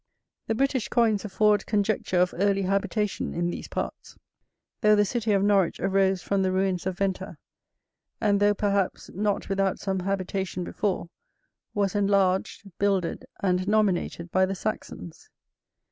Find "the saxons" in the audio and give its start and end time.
14.47-15.29